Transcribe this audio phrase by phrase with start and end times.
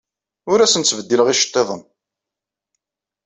[0.51, 1.81] Ur asen-ttbeddileɣ iceḍḍiḍen.